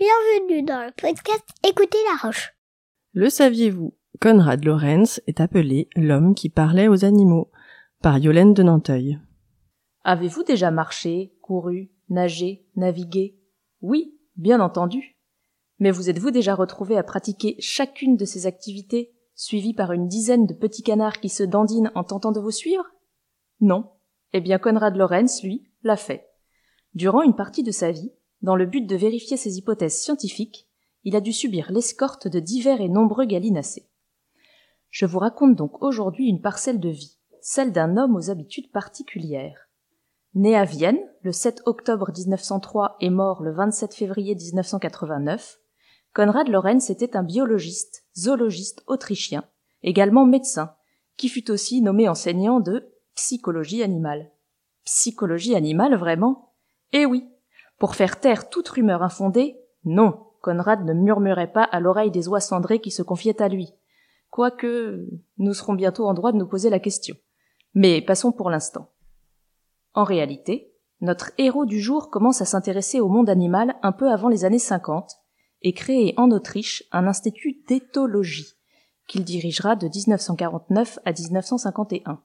Bienvenue 0.00 0.62
dans 0.62 0.86
le 0.86 0.92
podcast 0.92 1.44
Écoutez 1.62 1.98
la 2.10 2.26
roche. 2.26 2.54
Le 3.12 3.28
saviez-vous 3.28 3.94
Conrad 4.18 4.64
Lorenz 4.64 5.20
est 5.26 5.42
appelé 5.42 5.90
l'homme 5.94 6.34
qui 6.34 6.48
parlait 6.48 6.88
aux 6.88 7.04
animaux 7.04 7.50
par 8.00 8.16
Yolène 8.16 8.54
de 8.54 8.62
Nanteuil. 8.62 9.18
Avez-vous 10.04 10.42
déjà 10.42 10.70
marché, 10.70 11.34
couru, 11.42 11.90
nagé, 12.08 12.64
navigué? 12.76 13.38
Oui, 13.82 14.18
bien 14.36 14.60
entendu. 14.60 15.18
Mais 15.78 15.90
vous 15.90 16.08
êtes-vous 16.08 16.30
déjà 16.30 16.54
retrouvé 16.54 16.96
à 16.96 17.02
pratiquer 17.02 17.56
chacune 17.58 18.16
de 18.16 18.24
ces 18.24 18.46
activités, 18.46 19.12
suivi 19.34 19.74
par 19.74 19.92
une 19.92 20.08
dizaine 20.08 20.46
de 20.46 20.54
petits 20.54 20.82
canards 20.82 21.20
qui 21.20 21.28
se 21.28 21.42
dandinent 21.42 21.92
en 21.94 22.04
tentant 22.04 22.32
de 22.32 22.40
vous 22.40 22.52
suivre? 22.52 22.86
Non. 23.60 23.90
Eh 24.32 24.40
bien, 24.40 24.58
Conrad 24.58 24.96
Lorenz, 24.96 25.42
lui, 25.42 25.70
l'a 25.82 25.98
fait. 25.98 26.26
Durant 26.94 27.20
une 27.20 27.36
partie 27.36 27.62
de 27.62 27.70
sa 27.70 27.90
vie, 27.90 28.14
dans 28.42 28.56
le 28.56 28.66
but 28.66 28.86
de 28.86 28.96
vérifier 28.96 29.36
ses 29.36 29.58
hypothèses 29.58 30.00
scientifiques, 30.00 30.68
il 31.04 31.16
a 31.16 31.20
dû 31.20 31.32
subir 31.32 31.70
l'escorte 31.70 32.28
de 32.28 32.40
divers 32.40 32.80
et 32.80 32.88
nombreux 32.88 33.24
gallinacés. 33.24 33.88
Je 34.90 35.06
vous 35.06 35.18
raconte 35.18 35.54
donc 35.56 35.82
aujourd'hui 35.82 36.28
une 36.28 36.40
parcelle 36.40 36.80
de 36.80 36.88
vie, 36.88 37.18
celle 37.40 37.72
d'un 37.72 37.96
homme 37.96 38.16
aux 38.16 38.30
habitudes 38.30 38.70
particulières. 38.70 39.68
Né 40.34 40.56
à 40.56 40.64
Vienne 40.64 41.00
le 41.22 41.32
7 41.32 41.62
octobre 41.66 42.10
1903 42.16 42.96
et 43.00 43.10
mort 43.10 43.42
le 43.42 43.52
27 43.52 43.94
février 43.94 44.34
1989, 44.34 45.58
Konrad 46.12 46.48
Lorenz 46.48 46.90
était 46.90 47.16
un 47.16 47.22
biologiste, 47.22 48.04
zoologiste 48.16 48.82
autrichien, 48.86 49.44
également 49.82 50.26
médecin, 50.26 50.74
qui 51.16 51.28
fut 51.28 51.50
aussi 51.50 51.82
nommé 51.82 52.08
enseignant 52.08 52.60
de 52.60 52.92
psychologie 53.14 53.82
animale. 53.82 54.30
Psychologie 54.84 55.54
animale, 55.54 55.94
vraiment? 55.96 56.54
Eh 56.92 57.06
oui, 57.06 57.28
pour 57.80 57.96
faire 57.96 58.20
taire 58.20 58.50
toute 58.50 58.68
rumeur 58.68 59.02
infondée, 59.02 59.58
non, 59.84 60.26
Conrad 60.42 60.84
ne 60.84 60.92
murmurait 60.92 61.50
pas 61.50 61.64
à 61.64 61.80
l'oreille 61.80 62.10
des 62.10 62.28
oies 62.28 62.40
cendrées 62.40 62.80
qui 62.80 62.90
se 62.90 63.02
confiaient 63.02 63.40
à 63.40 63.48
lui. 63.48 63.72
Quoique 64.28 65.08
nous 65.38 65.54
serons 65.54 65.72
bientôt 65.72 66.06
en 66.06 66.12
droit 66.12 66.30
de 66.30 66.36
nous 66.36 66.46
poser 66.46 66.68
la 66.68 66.78
question. 66.78 67.16
Mais 67.72 68.02
passons 68.02 68.32
pour 68.32 68.50
l'instant. 68.50 68.90
En 69.94 70.04
réalité, 70.04 70.74
notre 71.00 71.32
héros 71.38 71.64
du 71.64 71.80
jour 71.80 72.10
commence 72.10 72.42
à 72.42 72.44
s'intéresser 72.44 73.00
au 73.00 73.08
monde 73.08 73.30
animal 73.30 73.74
un 73.82 73.92
peu 73.92 74.10
avant 74.10 74.28
les 74.28 74.44
années 74.44 74.58
50 74.58 75.12
et 75.62 75.72
crée 75.72 76.12
en 76.18 76.30
Autriche 76.30 76.84
un 76.92 77.06
institut 77.06 77.62
d'éthologie 77.66 78.58
qu'il 79.08 79.24
dirigera 79.24 79.74
de 79.74 79.88
1949 79.88 80.98
à 81.06 81.12
1951. 81.12 82.22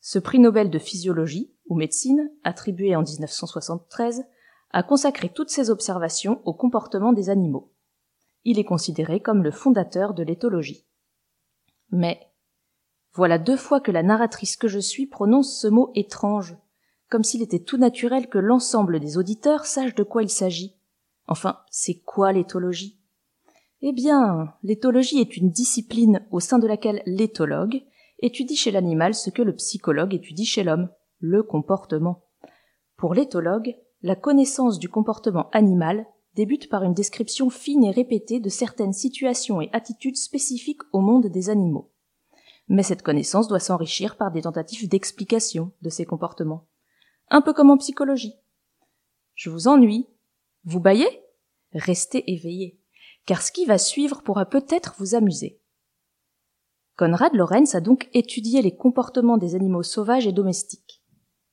Ce 0.00 0.18
prix 0.18 0.38
Nobel 0.38 0.68
de 0.68 0.78
physiologie 0.78 1.54
ou 1.68 1.74
médecine, 1.74 2.30
attribué 2.44 2.94
en 2.94 3.02
1973, 3.02 4.24
a 4.70 4.82
consacré 4.82 5.28
toutes 5.28 5.50
ses 5.50 5.70
observations 5.70 6.40
au 6.44 6.54
comportement 6.54 7.12
des 7.12 7.30
animaux. 7.30 7.72
Il 8.44 8.58
est 8.58 8.64
considéré 8.64 9.20
comme 9.20 9.42
le 9.42 9.50
fondateur 9.50 10.14
de 10.14 10.22
l'éthologie. 10.22 10.86
Mais 11.90 12.20
voilà 13.14 13.38
deux 13.38 13.56
fois 13.56 13.80
que 13.80 13.90
la 13.90 14.02
narratrice 14.02 14.56
que 14.56 14.68
je 14.68 14.78
suis 14.78 15.06
prononce 15.06 15.58
ce 15.58 15.68
mot 15.68 15.90
étrange, 15.94 16.56
comme 17.08 17.24
s'il 17.24 17.42
était 17.42 17.62
tout 17.62 17.78
naturel 17.78 18.28
que 18.28 18.38
l'ensemble 18.38 19.00
des 19.00 19.16
auditeurs 19.16 19.64
sachent 19.64 19.94
de 19.94 20.02
quoi 20.02 20.22
il 20.22 20.30
s'agit. 20.30 20.76
Enfin, 21.26 21.58
c'est 21.70 22.00
quoi 22.00 22.32
l'éthologie? 22.32 23.00
Eh 23.80 23.92
bien, 23.92 24.54
l'éthologie 24.62 25.20
est 25.20 25.36
une 25.36 25.50
discipline 25.50 26.26
au 26.30 26.40
sein 26.40 26.58
de 26.58 26.66
laquelle 26.66 27.02
l'éthologue 27.06 27.82
étudie 28.18 28.56
chez 28.56 28.70
l'animal 28.70 29.14
ce 29.14 29.30
que 29.30 29.42
le 29.42 29.54
psychologue 29.54 30.14
étudie 30.14 30.46
chez 30.46 30.64
l'homme, 30.64 30.90
le 31.20 31.42
comportement. 31.42 32.24
Pour 32.96 33.14
l'éthologue, 33.14 33.76
la 34.02 34.16
connaissance 34.16 34.78
du 34.78 34.88
comportement 34.88 35.50
animal 35.50 36.06
débute 36.34 36.68
par 36.68 36.84
une 36.84 36.94
description 36.94 37.50
fine 37.50 37.84
et 37.84 37.90
répétée 37.90 38.38
de 38.38 38.48
certaines 38.48 38.92
situations 38.92 39.60
et 39.60 39.70
attitudes 39.72 40.16
spécifiques 40.16 40.82
au 40.92 41.00
monde 41.00 41.26
des 41.26 41.50
animaux. 41.50 41.90
Mais 42.68 42.82
cette 42.82 43.02
connaissance 43.02 43.48
doit 43.48 43.58
s'enrichir 43.58 44.16
par 44.16 44.30
des 44.30 44.42
tentatives 44.42 44.88
d'explication 44.88 45.72
de 45.82 45.88
ces 45.88 46.04
comportements. 46.04 46.66
Un 47.30 47.42
peu 47.42 47.52
comme 47.52 47.70
en 47.70 47.78
psychologie. 47.78 48.34
Je 49.34 49.50
vous 49.50 49.68
ennuie 49.68 50.06
Vous 50.64 50.80
baillez? 50.80 51.08
Restez 51.72 52.30
éveillé, 52.32 52.78
car 53.26 53.42
ce 53.42 53.52
qui 53.52 53.66
va 53.66 53.78
suivre 53.78 54.22
pourra 54.22 54.46
peut-être 54.46 54.94
vous 54.98 55.14
amuser. 55.14 55.60
Conrad 56.96 57.34
Lorenz 57.34 57.76
a 57.76 57.80
donc 57.80 58.08
étudié 58.12 58.62
les 58.62 58.74
comportements 58.74 59.38
des 59.38 59.54
animaux 59.54 59.82
sauvages 59.82 60.26
et 60.26 60.32
domestiques. 60.32 61.02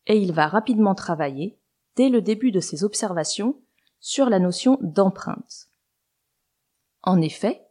Et 0.08 0.18
il 0.18 0.32
va 0.32 0.48
rapidement 0.48 0.96
travailler, 0.96 1.60
dès 1.96 2.10
le 2.10 2.22
début 2.22 2.52
de 2.52 2.60
ses 2.60 2.84
observations 2.84 3.60
sur 4.00 4.30
la 4.30 4.40
notion 4.40 4.78
d'empreinte. 4.82 5.70
En 7.04 7.22
effet, 7.22 7.66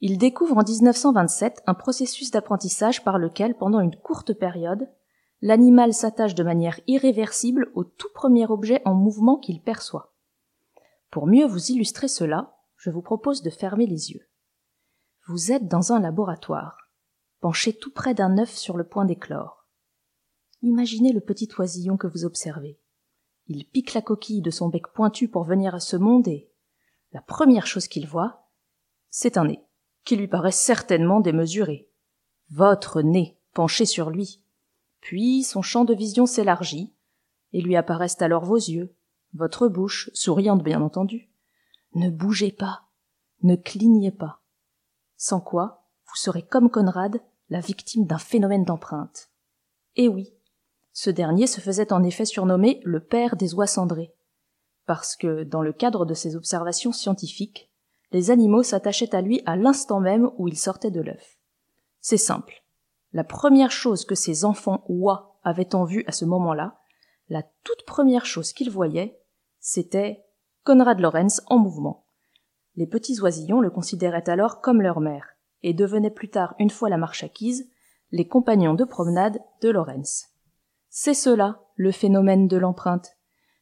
il 0.00 0.18
découvre 0.18 0.58
en 0.58 0.64
1927 0.64 1.62
un 1.66 1.74
processus 1.74 2.30
d'apprentissage 2.30 3.04
par 3.04 3.18
lequel, 3.18 3.56
pendant 3.56 3.80
une 3.80 3.94
courte 3.94 4.32
période, 4.32 4.88
l'animal 5.42 5.94
s'attache 5.94 6.34
de 6.34 6.42
manière 6.42 6.80
irréversible 6.86 7.70
au 7.74 7.84
tout 7.84 8.08
premier 8.14 8.46
objet 8.46 8.82
en 8.84 8.94
mouvement 8.94 9.38
qu'il 9.38 9.62
perçoit. 9.62 10.12
Pour 11.10 11.26
mieux 11.26 11.46
vous 11.46 11.70
illustrer 11.70 12.08
cela, 12.08 12.56
je 12.76 12.90
vous 12.90 13.02
propose 13.02 13.42
de 13.42 13.50
fermer 13.50 13.86
les 13.86 14.10
yeux. 14.10 14.28
Vous 15.28 15.52
êtes 15.52 15.68
dans 15.68 15.92
un 15.92 16.00
laboratoire, 16.00 16.90
penché 17.40 17.72
tout 17.72 17.92
près 17.92 18.14
d'un 18.14 18.38
œuf 18.38 18.50
sur 18.56 18.76
le 18.76 18.84
point 18.84 19.04
d'éclore. 19.04 19.66
Imaginez 20.62 21.12
le 21.12 21.20
petit 21.20 21.48
oisillon 21.58 21.96
que 21.96 22.08
vous 22.08 22.24
observez. 22.24 22.80
Il 23.46 23.66
pique 23.66 23.94
la 23.94 24.02
coquille 24.02 24.42
de 24.42 24.50
son 24.50 24.68
bec 24.68 24.88
pointu 24.88 25.28
pour 25.28 25.44
venir 25.44 25.74
à 25.74 25.80
ce 25.80 25.96
monde 25.96 26.28
et 26.28 26.50
la 27.12 27.20
première 27.20 27.66
chose 27.66 27.88
qu'il 27.88 28.06
voit, 28.06 28.48
c'est 29.10 29.36
un 29.36 29.44
nez, 29.44 29.62
qui 30.04 30.16
lui 30.16 30.28
paraît 30.28 30.52
certainement 30.52 31.20
démesuré. 31.20 31.90
Votre 32.50 33.02
nez, 33.02 33.38
penché 33.52 33.84
sur 33.84 34.10
lui. 34.10 34.42
Puis 35.00 35.42
son 35.42 35.62
champ 35.62 35.84
de 35.84 35.94
vision 35.94 36.26
s'élargit, 36.26 36.94
et 37.52 37.60
lui 37.60 37.76
apparaissent 37.76 38.22
alors 38.22 38.44
vos 38.44 38.56
yeux, 38.56 38.94
votre 39.34 39.68
bouche, 39.68 40.10
souriante 40.14 40.62
bien 40.62 40.80
entendu. 40.80 41.30
Ne 41.94 42.10
bougez 42.10 42.52
pas, 42.52 42.84
ne 43.42 43.56
clignez 43.56 44.12
pas. 44.12 44.42
Sans 45.16 45.40
quoi, 45.40 45.86
vous 46.06 46.16
serez 46.16 46.42
comme 46.42 46.70
Conrad, 46.70 47.20
la 47.50 47.60
victime 47.60 48.06
d'un 48.06 48.18
phénomène 48.18 48.64
d'empreinte. 48.64 49.30
Et 49.96 50.08
oui, 50.08 50.32
ce 50.92 51.10
dernier 51.10 51.46
se 51.46 51.60
faisait 51.60 51.92
en 51.92 52.02
effet 52.02 52.24
surnommer 52.24 52.80
le 52.84 53.00
père 53.00 53.36
des 53.36 53.54
oies 53.54 53.66
cendrées, 53.66 54.14
parce 54.86 55.16
que, 55.16 55.44
dans 55.44 55.62
le 55.62 55.72
cadre 55.72 56.04
de 56.04 56.14
ses 56.14 56.36
observations 56.36 56.92
scientifiques, 56.92 57.70
les 58.12 58.30
animaux 58.30 58.62
s'attachaient 58.62 59.14
à 59.14 59.22
lui 59.22 59.42
à 59.46 59.56
l'instant 59.56 60.00
même 60.00 60.30
où 60.36 60.48
il 60.48 60.58
sortait 60.58 60.90
de 60.90 61.00
l'œuf. 61.00 61.38
C'est 62.00 62.18
simple. 62.18 62.62
La 63.12 63.24
première 63.24 63.70
chose 63.70 64.04
que 64.04 64.14
ces 64.14 64.44
enfants 64.44 64.84
oies 64.88 65.38
avaient 65.44 65.74
en 65.74 65.84
vue 65.84 66.04
à 66.06 66.12
ce 66.12 66.24
moment-là, 66.24 66.78
la 67.28 67.42
toute 67.64 67.84
première 67.86 68.26
chose 68.26 68.52
qu'ils 68.52 68.70
voyaient, 68.70 69.18
c'était 69.60 70.24
Conrad 70.64 71.00
Lorenz 71.00 71.42
en 71.46 71.58
mouvement. 71.58 72.06
Les 72.76 72.86
petits 72.86 73.20
oisillons 73.20 73.60
le 73.60 73.70
considéraient 73.70 74.28
alors 74.28 74.60
comme 74.60 74.82
leur 74.82 75.00
mère, 75.00 75.28
et 75.62 75.74
devenaient 75.74 76.10
plus 76.10 76.30
tard, 76.30 76.54
une 76.58 76.70
fois 76.70 76.88
la 76.88 76.96
marche 76.96 77.22
acquise, 77.22 77.70
les 78.10 78.26
compagnons 78.26 78.74
de 78.74 78.84
promenade 78.84 79.40
de 79.62 79.70
Lorenz. 79.70 80.31
C'est 80.94 81.14
cela, 81.14 81.62
le 81.76 81.90
phénomène 81.90 82.48
de 82.48 82.58
l'empreinte. 82.58 83.16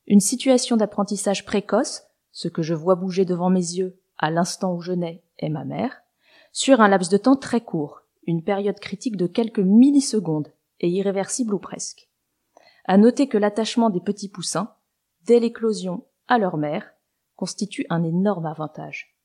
Une 0.08 0.18
situation 0.18 0.76
d'apprentissage 0.76 1.44
précoce, 1.44 2.02
ce 2.32 2.48
que 2.48 2.60
je 2.60 2.74
vois 2.74 2.96
bouger 2.96 3.24
devant 3.24 3.50
mes 3.50 3.60
yeux 3.60 4.00
à 4.18 4.32
l'instant 4.32 4.74
où 4.74 4.80
je 4.80 4.90
nais 4.90 5.22
est 5.38 5.48
ma 5.48 5.64
mère, 5.64 6.02
sur 6.50 6.80
un 6.80 6.88
laps 6.88 7.08
de 7.08 7.16
temps 7.16 7.36
très 7.36 7.60
court, 7.60 8.00
une 8.26 8.42
période 8.42 8.80
critique 8.80 9.16
de 9.16 9.28
quelques 9.28 9.60
millisecondes, 9.60 10.52
et 10.80 10.88
irréversible 10.88 11.54
ou 11.54 11.60
presque. 11.60 12.10
À 12.84 12.98
noter 12.98 13.28
que 13.28 13.38
l'attachement 13.38 13.90
des 13.90 14.00
petits 14.00 14.28
poussins, 14.28 14.74
dès 15.22 15.38
l'éclosion 15.38 16.08
à 16.26 16.36
leur 16.36 16.56
mère, 16.56 16.90
constitue 17.36 17.86
un 17.90 18.02
énorme 18.02 18.46
avantage. 18.46 19.16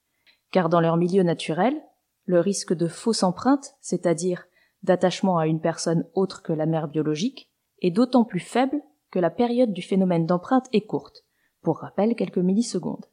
Car 0.51 0.69
dans 0.69 0.79
leur 0.79 0.97
milieu 0.97 1.23
naturel, 1.23 1.81
le 2.25 2.39
risque 2.39 2.75
de 2.75 2.87
fausse 2.87 3.23
empreinte, 3.23 3.73
c'est-à-dire 3.81 4.45
d'attachement 4.83 5.39
à 5.39 5.47
une 5.47 5.59
personne 5.59 6.07
autre 6.13 6.43
que 6.43 6.53
la 6.53 6.67
mère 6.67 6.87
biologique, 6.87 7.49
est 7.81 7.91
d'autant 7.91 8.23
plus 8.23 8.39
faible 8.39 8.81
que 9.11 9.19
la 9.19 9.29
période 9.29 9.73
du 9.73 9.81
phénomène 9.81 10.25
d'empreinte 10.25 10.67
est 10.73 10.85
courte, 10.85 11.23
pour 11.61 11.79
rappel 11.79 12.15
quelques 12.15 12.37
millisecondes. 12.37 13.05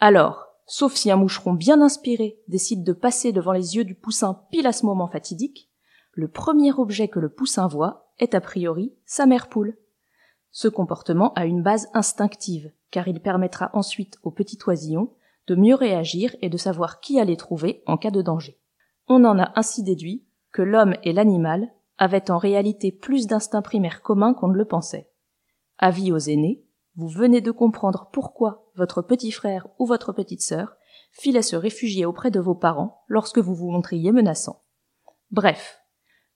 Alors, 0.00 0.46
sauf 0.66 0.94
si 0.94 1.10
un 1.10 1.16
moucheron 1.16 1.52
bien 1.52 1.82
inspiré 1.82 2.40
décide 2.48 2.84
de 2.84 2.92
passer 2.92 3.32
devant 3.32 3.52
les 3.52 3.76
yeux 3.76 3.84
du 3.84 3.94
poussin 3.94 4.42
pile 4.50 4.66
à 4.66 4.72
ce 4.72 4.86
moment 4.86 5.08
fatidique, 5.08 5.70
le 6.12 6.28
premier 6.28 6.72
objet 6.72 7.08
que 7.08 7.18
le 7.18 7.28
poussin 7.28 7.68
voit 7.68 8.12
est 8.18 8.34
a 8.34 8.40
priori 8.40 8.94
sa 9.04 9.26
mère 9.26 9.48
poule. 9.48 9.76
Ce 10.50 10.68
comportement 10.68 11.32
a 11.34 11.44
une 11.44 11.62
base 11.62 11.88
instinctive, 11.94 12.72
car 12.90 13.08
il 13.08 13.20
permettra 13.20 13.70
ensuite 13.72 14.18
au 14.22 14.30
petit 14.30 14.58
oisillon 14.66 15.12
de 15.46 15.54
mieux 15.54 15.74
réagir 15.74 16.34
et 16.40 16.48
de 16.48 16.56
savoir 16.56 17.00
qui 17.00 17.20
aller 17.20 17.36
trouver 17.36 17.82
en 17.86 17.96
cas 17.96 18.10
de 18.10 18.22
danger. 18.22 18.58
On 19.08 19.24
en 19.24 19.38
a 19.38 19.52
ainsi 19.56 19.82
déduit 19.82 20.24
que 20.52 20.62
l'homme 20.62 20.94
et 21.02 21.12
l'animal 21.12 21.72
avait 22.00 22.30
en 22.30 22.38
réalité 22.38 22.90
plus 22.90 23.26
d'instinct 23.26 23.62
primaire 23.62 24.02
commun 24.02 24.32
qu'on 24.34 24.48
ne 24.48 24.56
le 24.56 24.64
pensait. 24.64 25.10
Avis 25.78 26.10
aux 26.10 26.18
aînés, 26.18 26.64
vous 26.96 27.08
venez 27.08 27.42
de 27.42 27.50
comprendre 27.50 28.08
pourquoi 28.10 28.70
votre 28.74 29.02
petit 29.02 29.30
frère 29.30 29.68
ou 29.78 29.86
votre 29.86 30.12
petite 30.12 30.40
sœur 30.40 30.74
filait 31.12 31.42
se 31.42 31.56
réfugier 31.56 32.06
auprès 32.06 32.30
de 32.30 32.40
vos 32.40 32.54
parents 32.54 33.02
lorsque 33.06 33.38
vous 33.38 33.54
vous 33.54 33.70
montriez 33.70 34.12
menaçant. 34.12 34.62
Bref, 35.30 35.78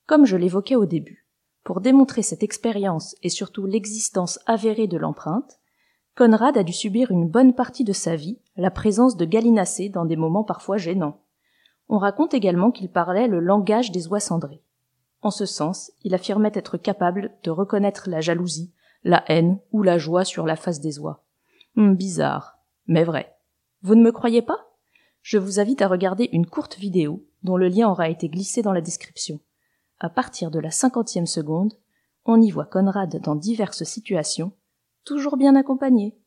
comme 0.06 0.26
je 0.26 0.36
l'évoquais 0.36 0.76
au 0.76 0.84
début, 0.84 1.26
pour 1.64 1.80
démontrer 1.80 2.20
cette 2.20 2.42
expérience 2.42 3.16
et 3.22 3.30
surtout 3.30 3.64
l'existence 3.64 4.38
avérée 4.44 4.86
de 4.86 4.98
l'empreinte, 4.98 5.60
Conrad 6.14 6.58
a 6.58 6.62
dû 6.62 6.74
subir 6.74 7.10
une 7.10 7.28
bonne 7.28 7.54
partie 7.54 7.84
de 7.84 7.94
sa 7.94 8.16
vie 8.16 8.38
la 8.56 8.70
présence 8.70 9.16
de 9.16 9.24
gallinacés 9.24 9.88
dans 9.88 10.04
des 10.04 10.16
moments 10.16 10.44
parfois 10.44 10.76
gênants. 10.76 11.22
On 11.88 11.96
raconte 11.96 12.34
également 12.34 12.70
qu'il 12.70 12.90
parlait 12.90 13.28
le 13.28 13.40
langage 13.40 13.90
des 13.92 14.08
oies 14.08 14.20
cendrées. 14.20 14.62
En 15.24 15.30
ce 15.30 15.46
sens, 15.46 15.90
il 16.02 16.14
affirmait 16.14 16.52
être 16.54 16.76
capable 16.76 17.32
de 17.42 17.50
reconnaître 17.50 18.10
la 18.10 18.20
jalousie, 18.20 18.74
la 19.04 19.24
haine 19.28 19.58
ou 19.72 19.82
la 19.82 19.96
joie 19.96 20.24
sur 20.24 20.46
la 20.46 20.54
face 20.54 20.80
des 20.80 20.98
oies. 20.98 21.24
Hum, 21.78 21.96
bizarre, 21.96 22.58
mais 22.86 23.04
vrai. 23.04 23.34
Vous 23.80 23.94
ne 23.94 24.02
me 24.02 24.12
croyez 24.12 24.42
pas? 24.42 24.68
Je 25.22 25.38
vous 25.38 25.60
invite 25.60 25.80
à 25.80 25.88
regarder 25.88 26.28
une 26.32 26.44
courte 26.44 26.76
vidéo 26.76 27.26
dont 27.42 27.56
le 27.56 27.68
lien 27.68 27.88
aura 27.88 28.10
été 28.10 28.28
glissé 28.28 28.60
dans 28.60 28.72
la 28.72 28.82
description. 28.82 29.40
À 29.98 30.10
partir 30.10 30.50
de 30.50 30.58
la 30.58 30.70
cinquantième 30.70 31.26
seconde, 31.26 31.72
on 32.26 32.42
y 32.42 32.50
voit 32.50 32.66
Conrad 32.66 33.18
dans 33.22 33.34
diverses 33.34 33.84
situations, 33.84 34.52
toujours 35.04 35.38
bien 35.38 35.56
accompagné. 35.56 36.18